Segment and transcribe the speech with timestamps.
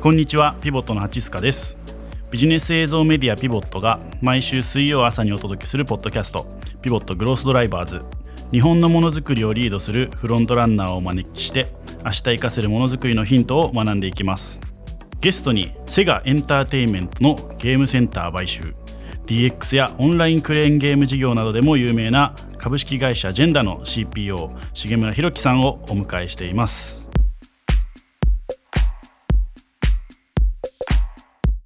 [0.00, 1.76] こんにちはピボットの八塚です。
[2.30, 6.46] ビジネス映像メディアピボットが毎週水曜朝にお届けするポッドキャスト。
[6.80, 8.00] ピボットグロースドライバーズ。
[8.52, 11.74] 日本のものづくりをリードするフロントランナーをお招きして
[12.06, 14.62] 明日活かせるものづくりのヒントを学んでいきます。
[15.20, 18.74] ゲストにセガエンターテインメントのゲームセンター買収。
[19.28, 26.97] DX やオンラインクレーンゲーム事業などでも有名な株式会社ジェンダの CPO 重村弘樹さんをお迎えしています。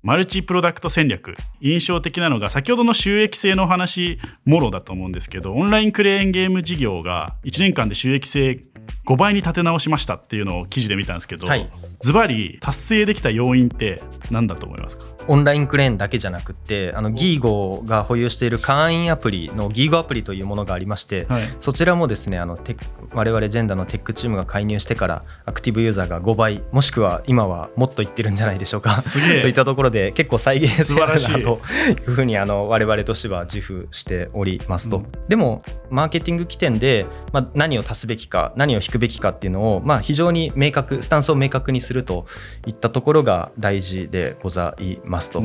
[0.05, 1.35] マルチプロダクト戦略。
[1.61, 8.61] 印象的なのが先ほどの収益性の話もろだと思うんですけどオンラインクレーンゲーム事業が1年間で収益性
[9.07, 11.71] 5倍に立て直しましたっていうのを記事で見たんですけど、はい。
[12.01, 15.05] ズバリ達成できた要因って何だと思いますか？
[15.29, 21.43] オンラインクレーンだけじゃなくってあのギーゴが保有している会員アプリのギーゴアプリというものがありまして、はい。
[21.61, 28.97] そちらもですねあのテッ我々ジェンダのテックチームが介入してからアクティブユーザーが5倍もしくは今はもっといってるんじゃないでしょうか。
[29.43, 31.33] といったところで結構再現性ある素晴らしい。
[31.33, 42.27] なというふうにあの我々としては自負しておりますと、うんでもマーケティング起点で、まあ、何を足すべきか何を引くべきかっていうのを、まあ、非常に明確スタンスを明確にすると
[42.67, 45.43] いったところが大事でございますと。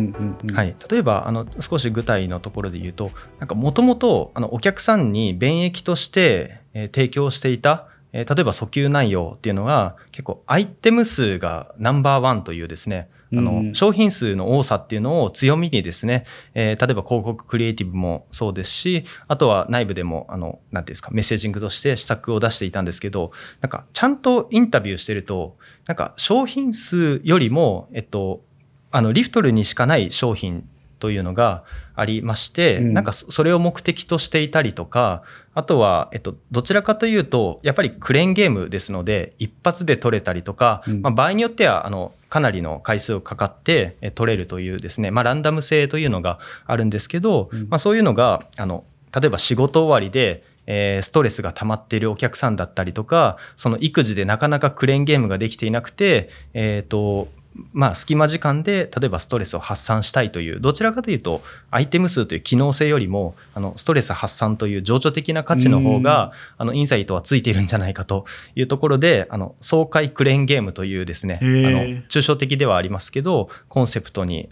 [0.54, 7.88] はい、例えばあの少し具体のところで言うとなんかもともとお客さんに便益として、えー提供していた、
[8.18, 28.42] えー例えば訴求内容っていうのが結構アイテム数がナンバーワンというですねあの、うん商品数の多さっていうのを強みにですね、えー例えば広告クリエイティブもそうですしあとは内部でもあのなんていうんですかメッセージングとして施策を出していたんですけどなんかちゃんとインタビューしてるとなんか商品数よりもえっと
[28.90, 30.68] あのリフトルにしかない商品
[31.00, 31.64] というのが
[31.96, 32.94] ありまして、うん。
[32.94, 35.24] なんかそそれを目的としていたりとか
[35.58, 41.02] あとは、えっと、どちらかというとやっぱりクレーンゲームですので一発で取れたりとか、うん。
[41.02, 47.70] まあ、場合によってはあのかなりの回数をかかってえ取れるというですね、まあ、ランダム性というのがあるんですけど、うん。
[47.70, 48.84] まあ、そういうのがあの
[49.20, 57.30] 例えば仕事終わりでえーストレスが溜まっているお客さんだったりとかその育児でなかなかクレーンゲームができていなくて、えーと
[57.74, 61.42] まあ、隙間時間で例えばストレスを発散したいというどちらかというと
[61.72, 68.26] アイテム数という機能性よりもあのストレス発散という情緒的な価値の方があのインサイトはついているんじゃないかと
[68.56, 71.50] いうところであの爽快クレーンゲームというですねあの
[72.10, 74.50] 抽象的ではありますけどコンセプトに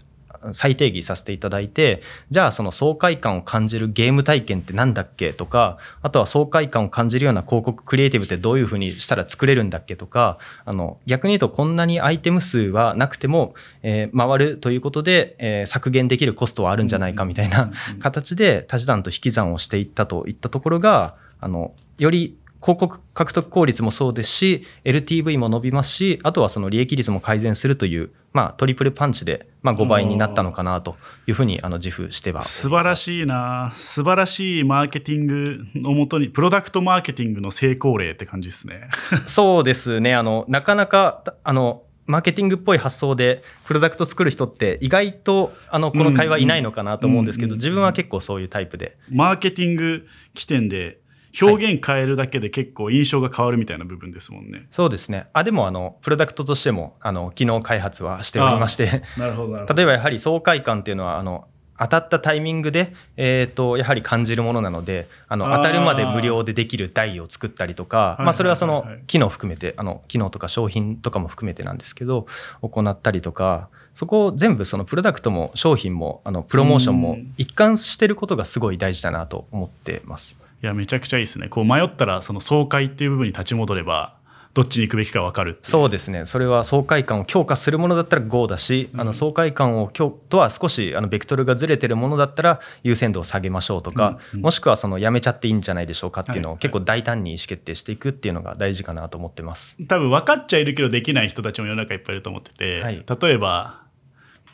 [0.52, 30.96] 再定義させていただいてじゃあその爽快感を感じるゲーム体験ってなんだっけとかあとは爽快感を感じるような広告クリエイティブってどういうふうにしたら作れるんだっけとかあの逆に言うとこんなにアイテム数はなくても、えー回るということで、えー削減できるコストはあるんじゃないかみたいな形で足し算と引き算をしていったといったところがあのより広告獲得効率もそうですし LTV も伸びますしあとはその利益率も改善するという、まあ、トリプルパンチで、まあ、5倍になったのかなと
[31.26, 33.72] いうふうにあの自負しては素晴らいしいな。
[33.74, 38.88] 素晴らしいマーケティングのもとにプロダクトマーケティングの成功例って感じですね。
[39.26, 40.14] そうですね。
[40.14, 48.96] あのなかなかあのマーケティングっぽい発想でプロダクト作る人って意外とあのこの会話いないのかなと思うんですけど自分は結構そういうタイプで。
[49.10, 50.98] マーケティング起点で
[51.40, 54.66] 表現変えるだけで結構印象が変わるみたいな部分ですもんね。
[54.70, 59.74] そうですねあでもあのプロダクトとしてもあの機能開発はしておりましてなるほどなるほど。
[59.76, 61.46] 例えばやはり爽快感っていうのはあの
[61.78, 72.26] 当たったタイミングで、えー、とやはり感じるものなのであの当たるまで無料でできる台を作ったりとかいまあ、それはそのはいはいはい機能含めてあの機能とか商品とかも含めてなんですけど
[72.62, 80.45] 行ったりとかそこを全部そのプロダクトも商品もあのプロモーションもうん一貫してることがすごい大事だなと思ってます。
[80.62, 81.48] いやめちゃくちゃいいですね。
[81.48, 84.16] こう迷ったらその爽快っていう部分に立ち戻れば
[84.54, 86.24] どっちに行くべきか分かるそうですね。
[86.24, 94.42] それは爽快感を強化するものだったら GO だし、あの爽快感を強とは少しあのベクトルがずれてるものだったら優先度を下げましょうとか、うんうん。
[94.44, 96.60] もしくはそのやめちゃっていいんじゃないでしょうかっていうのをはい。
[96.60, 99.76] 結構大胆に意思決定していくっていうのが大事かなと思ってます。
[99.86, 103.04] 多分分かっちゃいるけどできない人たちも世の中いっぱいいると思ってて、はい。
[103.20, 103.82] 例えば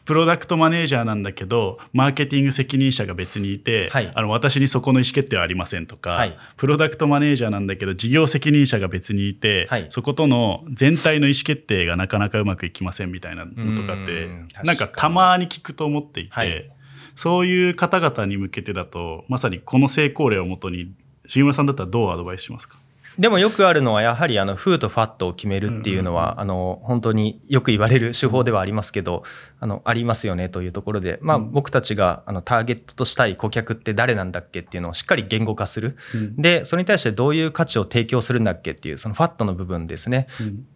[0.04, 4.10] プロダクトマネージャーなんだけどマーケティング責任者が別にいて、はい。
[4.14, 6.37] あの私にそこの意思決定はありませんとか、はい。
[6.56, 9.87] プロダクトマネージャーなんだけど事業責任者が別にいて、はい。
[9.90, 14.28] そことの全体の意思決定がなかなかうまくいきませんみたいなのとかって
[14.64, 16.70] なんかたまに聞くと思っていて、はい。
[17.14, 20.93] そういう方々に向けてだとまさにこの成功例をもとに
[21.28, 22.78] 重村さんだったらどうアドバイスしますか？
[23.19, 29.23] でもよくあるのはやはりあのフーとファットを決めるっていうのは、あの本当によく言われる手法ではありますけど、
[29.61, 35.97] あのありますよねというところで、まあ、僕たちがあのターゲットとしたい顧客って誰なんだっけっていうのをしっかり言語化する、
[36.37, 40.26] でそれに対してどういう価値を提供するんだっけっていうそのファットの部分ですね、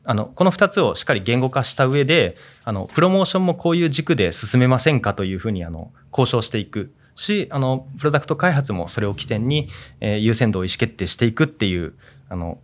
[0.05, 6.93] あのこの2つをしっかり言語化した上であのプロモーションもこういう軸で進めませんかというふうにあの交渉していく。
[7.17, 9.69] しあのプロダクト開発もそれを起点に、
[10.01, 11.95] えー、優先度を意思決定していくっていう
[12.29, 12.59] あの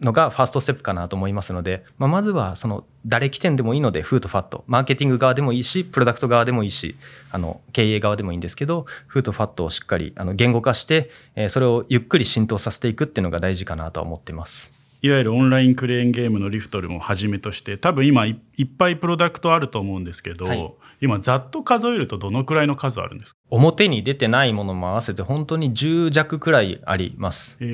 [0.00, 6.96] のがファーストステップかなと思いますので、まあ、まずはその誰起点でもいいのでフーとファットマーケティング側でもいいしプロダクト側でもいいし
[7.30, 14.79] あの経営側でもいいんですけどフーとファットをしっかりあの言語化して、えー、それをゆっくり浸透させていくっていうのが大事かなとは思ってます。
[15.02, 23.40] いわゆるオンラインクレーンゲームのリフトルもはじめとして多分今いっぱいプロダクトあると思うんですけど、はい、今ざっと数えるとどのくらいの数あるんですか？
[23.50, 27.64] 表に出てないものも合わせて本当に10弱くらいあります、え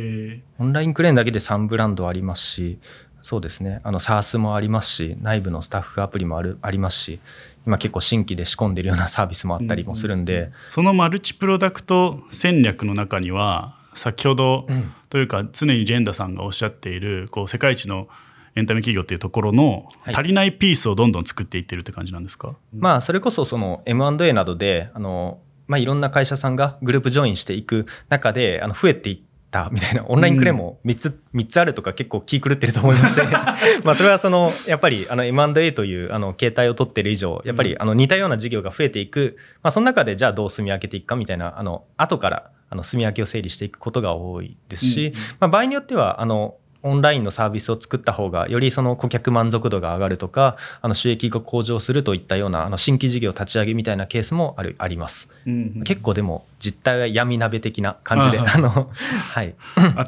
[0.58, 2.78] ー、オンラインクレーンだけで3ブランドありますし
[3.22, 3.80] そうですね。
[3.82, 7.18] あの SARS もありますし内部のスタッフアプリもあるありますし
[7.66, 14.66] 今結構新規で仕込んでるようなサービスもあったりもするんで、うんうん、そのマルチプロダクト戦略の中には先ほど、
[15.10, 18.08] というか常にジェンダさんがおっしゃっているこう世界一の
[18.56, 29.18] エンタメ企業っていうところの足りないピースをどんどん作っていってるって感じなんですか、はい、まあそれこそその M&A などであの、まあ、いろんな会社さんがグループジョインしていく中であの増えていっ
[29.56, 30.04] たみたいな。
[30.06, 33.22] オンラインクレーも3つ、うん、3つあるとか結構気狂ってると思いまして。
[33.84, 45.20] まあそれはそのやっぱりあの M&A というあの形態を取ってる以上やっぱりあの似たような事業が増えていく、まあ、その中でじゃあどう住み分けていくかみたいなあの後からあの住み分けを整理していくことが多いですし、うん。
[45.40, 59.54] まあ、場合によってはあのオンラインのサービスを作った方がよりその顧客満足度が上がるとかあの収益が向上するといったようなあの新規事業立ち上げみたいなケースもあるあります、うんうん、結構でも実態は闇鍋的な感じであの、 はい、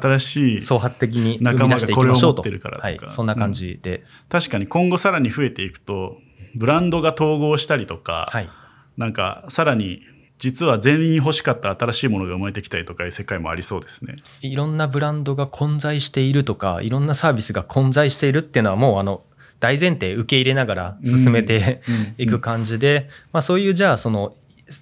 [0.01, 2.41] 新しい創発的に生み出していきましょうと。
[2.41, 6.17] はい、そんな感じで、うん、確かに今後さらに増えていくと
[6.55, 8.49] ブランドが統合したりとか、はい、
[8.97, 10.01] なんかさらに
[10.39, 14.15] 実は全員欲しかった新しいものが生まれてきたりとかいう世界もありそうですね。
[14.41, 19.21] いろんなブランドが混在しているとかいろんなサービスが混在しているっていうのはもうあの
[19.59, 21.81] 大前提受け入れながら進めて
[22.17, 24.33] いく感じで、まあ、そういうじゃあその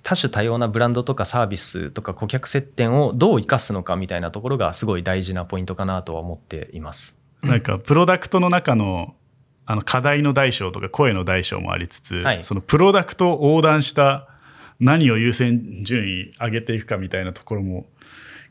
[0.04, 7.18] 多種多様なブランドとかサービスとか顧客接点をどう生かすのかみたいなところがすごい大事なポイントかなとは思っています。
[7.42, 9.16] なんかプロダクトの中の
[9.70, 14.30] あの課題の大小とか声の大小もありつつ、はい、そのプロダクトを横断した
[14.80, 17.86] 何を優先順位上げていくかみたいなところも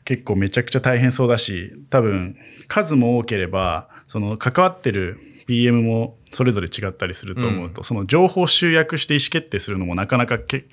[0.05, 2.35] 結構めちゃくちゃ大変そうだし多分
[2.67, 10.67] 数も多ければその関わってる PM もそれぞれ違ったりすると思うと、うん、その情報集約して意思決定するのもなかなか結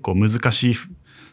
[0.00, 0.74] 構難しい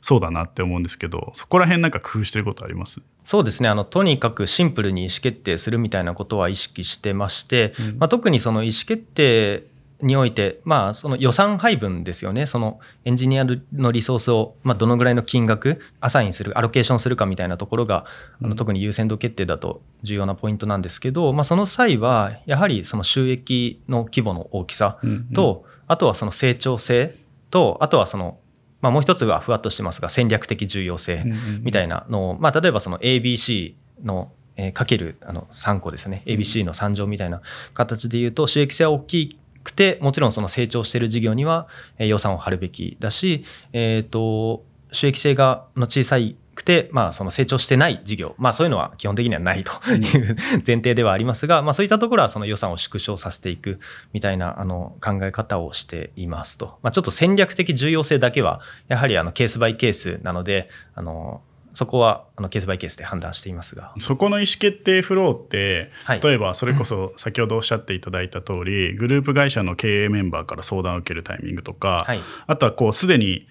[0.02, 3.02] そうだなって思うんですけどそこら辺なんか工夫してることあります？
[3.24, 3.70] そうですね。
[3.70, 9.64] あのとにかくシンプルに意思決定するみたいなことは意識してまして、うん、まあ、特にその意思決定
[10.02, 18.06] において、まあ、その予算配分ですよね、そのエンジニアのリソースを、まあ、どのぐらいの金額、アサインする、アロケーションするかみたいなところが、
[18.42, 25.00] あの特に優先度決定だと重要なポイントなんですけど、まあ、その際は、やはりその収益の規模の大きさ
[25.34, 27.16] と、あとはその成長性
[27.50, 28.40] と、あとはその、
[28.82, 31.26] まあ、もう一つはふわっとしてますが、戦略的重要性
[31.62, 36.24] みたいなのを、まあ、例えばその ABC のえかけるあの3個ですね。
[36.26, 37.42] ABC の3乗みたいな
[37.74, 41.68] 形で言うと収益性は大きいくてもちろんその成長している事業には
[41.98, 43.44] 予算を張るべきだし、
[43.74, 50.36] えーと、収益性がの小さいくて、まあ、その成長してない事業、まあ、そういうのは基本的にはないという
[50.66, 53.80] 前提ではありますが、まあ、そういったところはその予算を縮小させていく
[54.14, 61.42] みたいなあの考え方をしていますと、まあ、ちょっと戦略的重要性だけはやはりあのケースバイケースなのであの
[61.74, 63.94] そこはあのケースバイケースで判断していますが。
[64.00, 73.48] そこの意思決定フローって、はい、例えばそれこそ先ほどおっしゃっていただいた通りグループ会社の経営メンバーから相談を受けるタイミングとか、はい、あとはこうすでに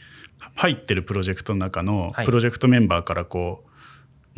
[0.54, 3.70] 入ってるプロジェクトの中のプロジェクトメンバーからこう、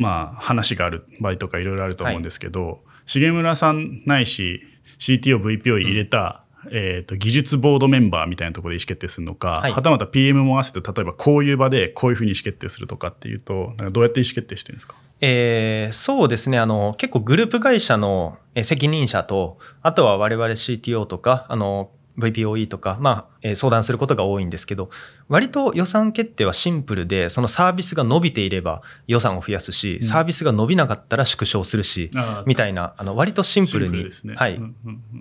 [0.01, 4.63] まあ話がある場合とかいろいろあると思うんですけど、重村さんないし
[4.99, 14.95] CTOVPO 入れた、えーと、技術ボードメンバーみたいなところで意思決定するのか、はい、はたまた PM も合わせて例えばこういう場でこういうふうに意思決定するとかっていうとどうやって意思決定してるんですか？
[15.21, 16.59] えー、そうですね。
[16.59, 24.89] あの結構グループ会社の責任者とあとは我々 CTO とかあの VPOE とか、まあ、え相談することが多いんですけど、
[25.27, 32.11] 割と予算決定はシンプルで、そのサービスが伸びていれば予算を増やすし、サービスが伸びなかったら縮小するし、
[32.45, 34.61] みたいな、あの割とシンプルに、はい、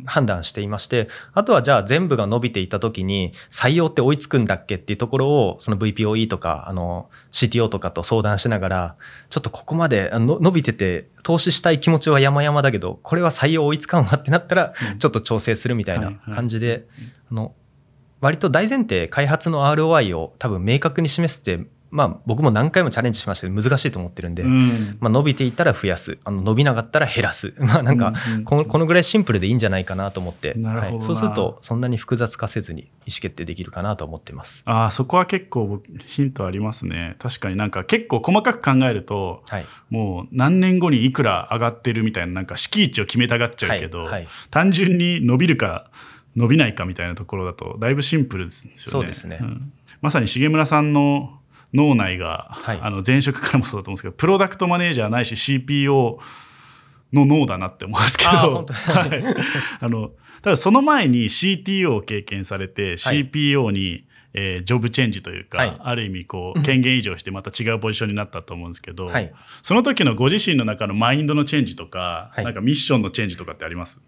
[0.06, 8.96] 判断していまして、あとはじゃあ全部が伸びていた時に採用って追いつくんだっけっていうところを、その VPOE とか、あの、CTO とかと相談しながら、
[9.30, 14.98] ちょっとここまで伸びてて投資したい気持ちは山々だけどこれは採用追いつかんわってなったらうん。
[14.98, 16.34] ちょっと調整するみたいはいなはい。
[16.34, 16.86] 感じで、
[17.30, 17.54] あの
[18.20, 24.96] 割と大前提開発の ROI を多分明確に示すってまあ僕も何回もチャレンジしましたけど難しいと思ってるんで、うん。
[24.98, 26.16] まあ、伸びていったら増やす。
[26.24, 27.54] あの伸びなかったら減らす。
[27.58, 32.88] ま あなんかこのこのぐらいシンプルでいいんじゃないかなと思って、はい、そうするとそんなに複雑化せずに意思
[33.20, 34.62] 決定できるかなと思ってます。
[34.64, 37.16] ああそこは結構僕ヒントありますね。
[37.18, 44.08] 確かになんか結構細かく考えるとはい、もう何年後にいくら上がってるみたいななんか敷地を決めたがっちゃうけど、はい。
[44.10, 44.28] はい。
[44.50, 45.90] 単純に伸びるか
[46.36, 48.76] 伸びないかみたいなところだとだいぶシンプルですよね。
[48.78, 49.36] そうですね。
[49.36, 49.72] ん。
[50.00, 51.38] まさに重村さんの
[51.72, 52.78] 脳内が、はい。
[52.80, 56.18] あの前職からもそうだと思うんですけどプロダクトマネージャーないし CPO
[57.12, 58.30] の脳だなって思うんですけど
[58.68, 59.24] はい、
[59.80, 60.12] あの
[60.42, 63.28] ただその前に CTO を経験されて、はい。
[63.30, 65.76] CPO に、えージョブチェンジというか、はい。
[65.78, 69.32] ある意味こう権限移譲してまた違うポジションになったと思うんですけど、はい。
[69.62, 72.44] その時のご自身の中のマインドのチェンジとか、はい。
[72.44, 74.00] なんかミッションのチェンジとかってあります？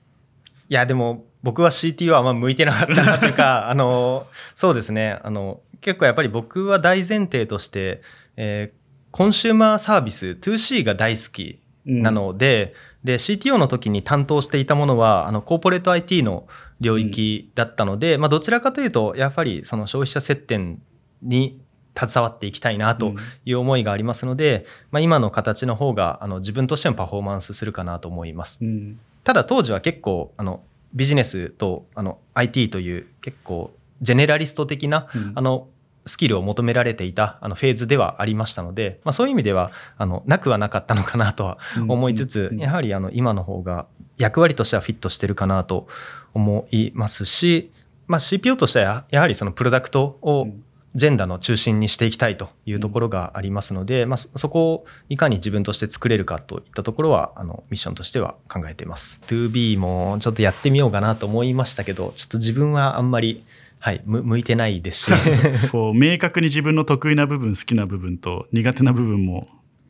[0.70, 5.18] いやでも僕は CTO はあんま向いてなかったなというか あのそうですね。
[5.22, 8.02] あの結構やっぱり僕は大前提として、
[8.36, 12.74] えーコンシューマーサービス 2C が大好きなので,、
[13.04, 16.48] で CTO の時に担当していたものはあのコーポレート IT の
[16.80, 20.82] 領域だったので、まあ、どちらかというとやっぱりその消費者接点
[21.22, 21.60] に
[21.96, 23.14] 携わっていきたいなと
[23.44, 28.58] いう思いがありますので、まあ、今の形の方があの自分としてもパフォーマンスするかなと思います。
[28.62, 28.98] うん。
[29.22, 33.72] ただ当時は結構あのビジネスとあの IT という結構
[34.02, 35.32] ジェネラリスト的な、うん。
[35.36, 35.68] あの
[36.06, 41.58] スキルを求められていたあのフェーズではありましたので、まあ、そういう意味ではあのなくはなかったのかなとは
[41.88, 42.58] 思いつつ、うん。
[42.58, 43.86] やはりあの今の方が
[44.18, 45.86] 役割としてはフィットしてるかなと
[46.34, 47.70] 思いますし、
[48.06, 50.64] まあ、CPO としてはやはりそのプロダクトをうん。
[50.96, 59.20] ジェンダーの中心にしていきたいというところがありますので、まあ、そそこをいかに自分として作れるかといったところはあのミッションとしては考えています。
[59.26, 63.44] 2B もちょっとやってみようかなと思いましたけどちょっと自分はあんまり、
[63.84, 65.12] はい、む向いてないですし。
[65.70, 69.46] こう明確に自分の得意な部分好きな部分と苦手な部分も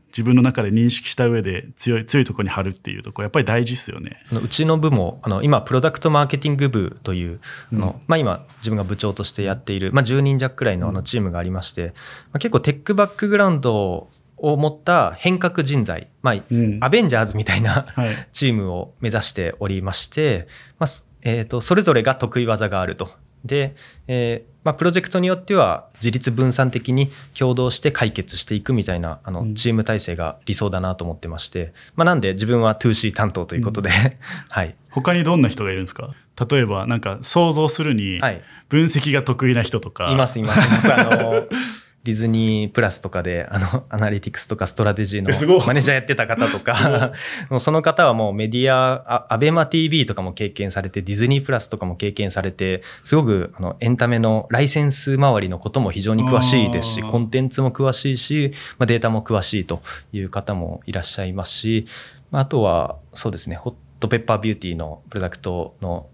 [0.08, 4.20] 自分の中で認識した上で強い強いところに貼るっていうところやっぱり大事ですよね。
[4.32, 7.38] うちの部もあの今プロダクトマーケティング部という
[7.72, 11.92] あの、まあ、今自分が部長としてやっている、まあ、10人弱くらいのあのチームがありまして、
[12.32, 14.08] まあ、結構テックバックグラウンド
[14.38, 16.78] を持った変革人材、まあうん。
[16.80, 18.10] アベンジャーズみたいなはい。
[18.32, 20.48] チームを目指しておりまして、
[20.80, 23.22] まあすえー、とそれぞれが得意技があると。
[23.44, 23.74] で、
[24.08, 29.34] えーまあ、プロジェクトによっては自律分散的に協働して解決していくみたいなあうん。
[29.50, 33.90] のチーム体制が理想だなと思ってまして、まあ、なんで自分は 2C 担当ということで、
[34.48, 36.14] はい、他にどんな人がいるんですか？
[36.50, 38.42] 例えばなんか想像するにはい。
[38.70, 40.92] 分析が得意な人とか、いますいますいます。
[40.94, 41.46] あの
[42.04, 45.58] ディズニープラスとかであの アナリティクスとかストラテジーえすごい。
[45.60, 47.12] のマネージャーやってた方とか
[47.48, 59.82] もうその方はもうメディアあアベマ t v とかも経験されてディズニープラスとかも経験されてすごくあのエンタメのライセンス周りのことも非常に詳しいですしコンテンツも詳しいし、まあ、データも詳しいと
[60.12, 61.86] いう方もいらっしゃいますし、
[62.30, 66.06] まあ、あとはそうですねホットペッパービューティーのプロダクトの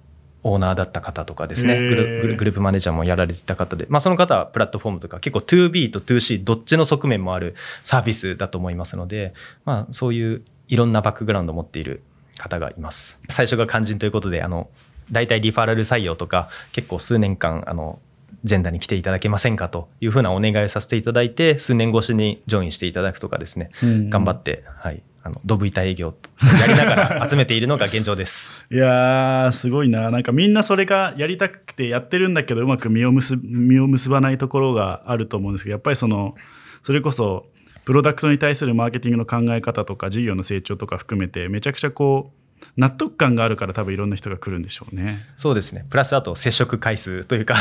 [0.42, 1.76] オーナーだった方とかですね。
[1.78, 12.02] グループマネージャーもやられてた方で、まあ、その方はプラットフォームとか結構 2B と 2C どっちの側面もあるサービスだと思いますので、まあ、そういういろんなバックグラウンドを持っている
[12.38, 13.20] 方がいます。
[13.28, 14.68] 最初が肝心ということであの
[15.12, 17.98] 大体リファラル採用とか結構数年間あの
[18.44, 24.10] ジェンダーに来ていただけませんかというふうなお願いをさせていただいて数年越しにジョインしていただくとかですね、うん。
[24.10, 28.52] 頑張って、はい、あのドブ板営業と やりながら集めているのが現状です。
[28.70, 36.34] いやーすごいななんかみんなそれがやりたくてやってるんだけどうまく実を結実を結ばないところがあると思うんですけどやっぱりその
[36.82, 37.46] それこそ
[37.84, 42.40] プロダクトに対するマーケティングの考え方とか事業の成長とか含めてめちゃくちゃこう
[42.76, 45.26] 納得感があるから多分いろんな人が来るんでしょうね。
[45.36, 45.86] そうですね。
[45.90, 47.56] プラスあと接触回数というか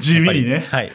[0.00, 0.92] 地味にね はい。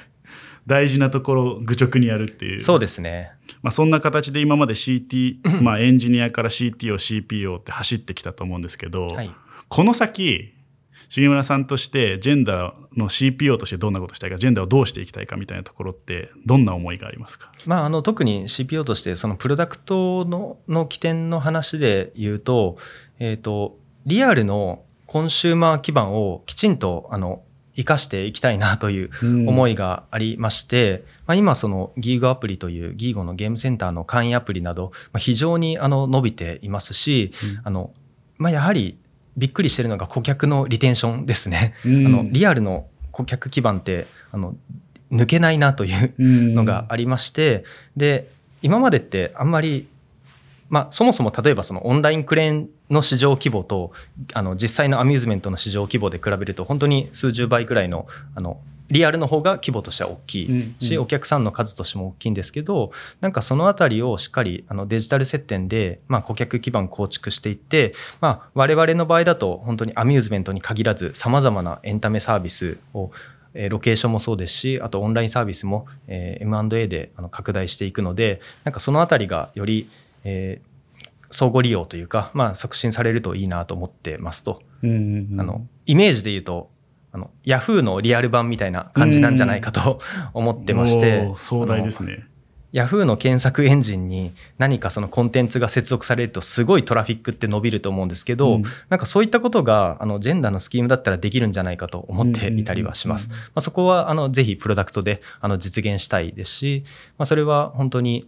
[0.68, 3.32] 大事なところを愚直にやるっていうそうですね。
[3.64, 9.34] まあ、そんな形で今まで CT、 まあ、エンジニアから CTO、CPO って走ってきたと思うんですけど、はい。
[9.70, 10.54] この先
[11.10, 17.52] 重村さんとしてジェンダーの CPO としてどんなことしたいかジェンダーをどうしていきたいかみたいなところってどんな思いがありますか？
[17.66, 22.78] まあ、あの特に CPO としてそのプロダクトのの起点の話で言うと,、
[23.20, 27.44] えー、とリアルのコンシューマー基盤をきちんとあの
[27.78, 29.12] 生かしていきたいなという
[29.48, 37.32] 思いがありまして、まあ、今そのギーゴアプリというギーゴのゲームセンターの会員アプリなど、まあ、非常にあの伸びていますし、
[37.64, 37.92] あの
[38.38, 38.98] まあ、やはり
[39.38, 41.76] びっくりしてるのが顧客のリテンションですね。
[41.86, 42.06] うん。
[42.08, 44.56] あのリアルの顧客基盤ってあの
[45.12, 47.64] 抜けないなというのがありまして、
[47.96, 48.30] で
[48.64, 49.88] 今までってあんまり
[50.70, 53.92] まあ、そもそも例えばそのオンラインクレーンの市場規模と
[54.34, 58.60] あの実際のアミューズメントの市場規模で比べると本当に数十倍くらいのあの
[58.90, 73.12] リアルの方が規模としては大きいし、うんうん、お客さんの数としても大きいんですけどなんかその辺りをしっかりあのデジタル接点で、まあ、顧客基盤構築していって、まあ、我々の場合だと本当にアミューズメントに限らずさまざまなエンタメサービスを
[73.70, 79.90] ロケーションもそうですしあとオンラインサービスも M&A で拡大していくのでなんかその辺りがより、
[80.30, 86.70] えー、相互利用というか、まあ、促進されるといいなと思ってますと、うんうんうん、あのイメージで言うと
[87.14, 90.02] あのヤフーのリアル版みたいな感じなんじゃないかと
[90.34, 91.32] 思ってまして。
[91.38, 92.28] 壮大ですね。
[92.74, 103.30] ヤフーの検索エンジンに何かそのコンテンツが接続されるとすごいトラフィックって伸びると思うんですけど、うん、なんかそういったことがあのジェンダーのスキームだったらできるんじゃないかと思っていたりはします。
[103.30, 106.84] まあ、そこはあのぜひプロダクトであの実現したいですし、
[107.18, 108.28] まあ、それは本当に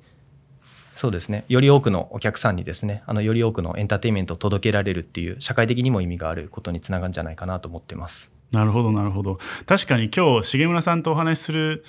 [1.00, 1.46] そうですね。
[1.48, 8.34] より多くのお客さんにですねあのより多くのエンターテインメントを届けられるっていう社会的にも意味があることにつながるんじゃないかなと思ってます。
[8.52, 9.40] なるほどなるほど。
[9.66, 11.86] 確かに今日重村さんとお話しする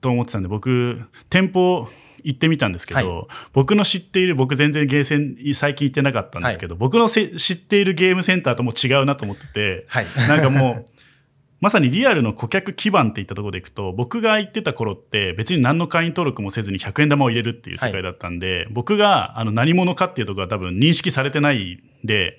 [0.00, 1.86] と思ってたんで僕店舗
[2.24, 10.84] 行ってみたんですけど、はい、僕の知っている僕全然ゲーセン最近行ってなかったんですけど、はい、僕の知っているゲームセンターとも違うなと思ってて、はい、なんかもう
[11.60, 22.38] まさにリアルの顧客基盤っていったところでいくと僕が行ってた頃って別に何の会員登録もせずに100円玉を入れるっていう世界だったんで、僕があの何者かっていうところは多分認識されてないで、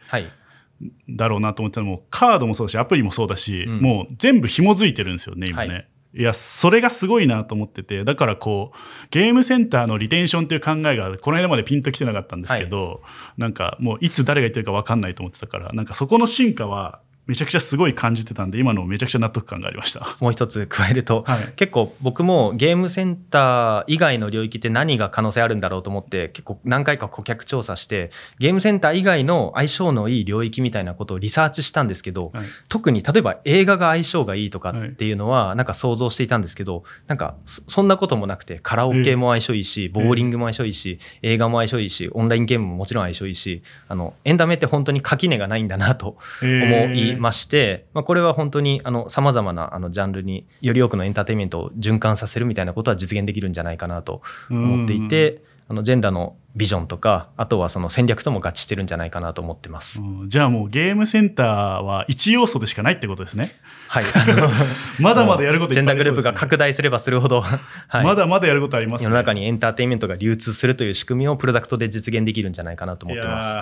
[1.09, 5.73] だろうなと思ってたらもうカードもそうだしアプリもそうだし、うん、もう全部紐づいてるんですよね今ね。
[5.73, 5.87] はい。
[6.13, 8.77] いや、それがすごいなと思ってて、だからこう、
[9.11, 16.99] ゲームセンターのリテンションっていう考えが、この間までピンときてなかったんですけど、はい、なんかもういつ誰が言ってるか分かんないと思ってたから、なんかそこの進化は、
[17.31, 20.05] めちゃくちゃすごい感じてたんで今のめちゃくちゃ納得感がありました。
[20.19, 55.43] もう一つ加えると、はい、結構僕もゲームセンター以外の領域って何が可能性あるんだろうと思って結構何回か顧客調査してゲームセンター以外の相性のいい領域みたいなことをリサーチしたんですけど、はい、特に例えば映画が相性がいいとかっていうのはなんか想像していたんですけどなんかそんなこともなくてカラオケも相性いいし、ボーリングも相性いいし、映画も相性いいしオンラインゲームももちろん相性いいしあのエンタメって本当に垣根がないんだなと思いまして、まあ、これは本当にさまざまなあのジャンルにより多くのエンターテインメントを循環させるみたいなことは実現できるんじゃないかなと思っていて。
[55.67, 63.55] あのジェンダーのビジョンとかあとはその戦略とも合致してるんじゃないかなと思ってます、じゃあもうゲームセンターは一要素でしかないってことですね。
[63.87, 64.03] はい。
[64.99, 67.39] まだまだやることいっぱいあり、ね、ジェンダーグループが拡大すればするほど、
[67.87, 73.59] はい、まだまだやることあります、ね、世の中にエンターテインメントが流通するという仕組みをプロダクトで実現できるんじゃないかなと思ってます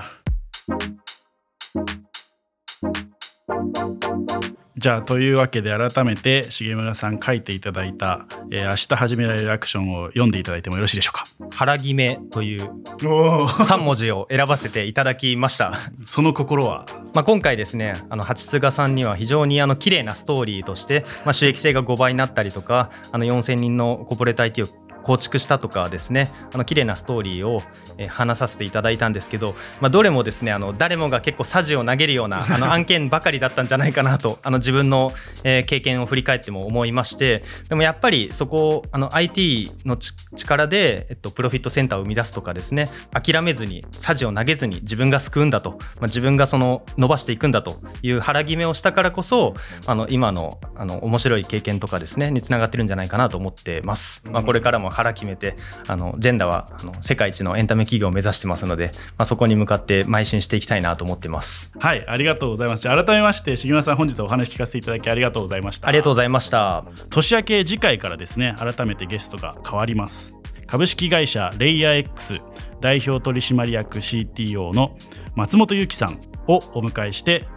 [4.80, 11.26] じゃあというわけで改めて重村さん書いていただいた、えー、明日始められるアクションを読んでいただいてもよろしいでしょうか？
[11.52, 15.74] 腹決めという3文字を選ばせていただきました。
[16.06, 24.68] その心は、まあ、今回ですねあの八津賀さんには非常にあの綺麗なストーリーとして、まあ、収益性が5倍になったりとかあの4000人のコーポレート IT を
[25.04, 27.62] 構築したとかですねあの綺麗なストーリーを、
[27.98, 39.98] えー、話させていただいたんですけど、まあ、どれもですねあの誰もが結構さじを投げるようなあの 案件ばかりだったんじゃないかなとあの自分の、えー、経験を振り返っても思いましてでもやっぱりそこをあの IT の
[40.36, 54.24] 力で、えっと、プロフィットセンターを生み出すとかですね諦めずにさじを投げずに自分が救うんだと、まあ、自分がその伸ばしていくんだという腹決めをしたからこそあの今のあの面白い経験とかですねにつながってるんじゃないかなと思ってます。
[54.30, 55.56] まあ、これからも腹決めて
[55.88, 61.72] あのジェンダはあの世界一のエンタメ企業を目指してますので、まあ、そこに向かって邁進していきたいなと思ってます。
[61.80, 62.84] はいありがとうございます。
[62.84, 65.88] 改めまして重村さん本日はお話聞かせていただきありがとうございました。
[65.88, 66.86] ありがとうございました。
[67.10, 70.36] 年明け次回からですね改めてゲストが変わります。
[70.68, 72.40] 株式会社レイヤー X
[72.80, 74.98] 代表取締役 CTO の
[75.36, 77.48] 松本由紀さんをお迎えして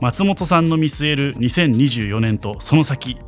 [0.00, 3.18] 松本さんの見据える2024年とその先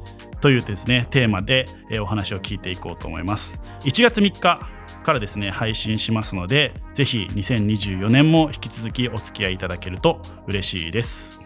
[0.42, 1.66] というですねテーマで、
[2.00, 3.58] お話を聞いていこうと思います。
[3.84, 4.60] 1月3日
[5.02, 11.40] からですね配信しますのでぜひ2024年も引き続きお付き合いいただけると嬉しいです、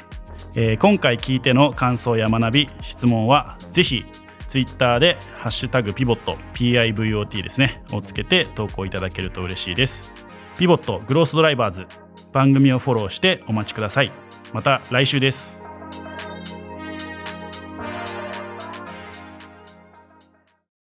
[0.54, 4.04] えー、今回聞いての感想や学び質問はぜひ
[4.46, 10.12] ツイッターで「ハッシュタグピボット PIVOT」ですねをつけて投稿いただけると嬉しいです。
[10.58, 11.86] ピボットグロースドライバーズ
[12.32, 14.12] 番組をフォローしてお待ちください。
[14.52, 15.65] また来週です。